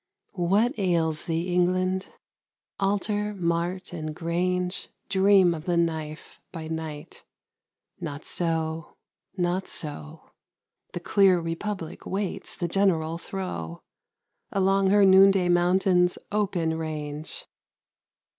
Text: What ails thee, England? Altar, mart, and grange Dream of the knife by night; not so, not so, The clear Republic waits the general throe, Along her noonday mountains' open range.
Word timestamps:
What 0.47 0.79
ails 0.79 1.25
thee, 1.25 1.53
England? 1.53 2.07
Altar, 2.79 3.35
mart, 3.35 3.93
and 3.93 4.15
grange 4.15 4.89
Dream 5.09 5.53
of 5.53 5.65
the 5.65 5.77
knife 5.77 6.41
by 6.51 6.67
night; 6.67 7.21
not 7.99 8.25
so, 8.25 8.97
not 9.37 9.67
so, 9.67 10.31
The 10.93 10.99
clear 11.01 11.39
Republic 11.39 12.03
waits 12.07 12.55
the 12.57 12.67
general 12.67 13.19
throe, 13.19 13.83
Along 14.51 14.89
her 14.89 15.05
noonday 15.05 15.49
mountains' 15.49 16.17
open 16.31 16.79
range. 16.79 17.45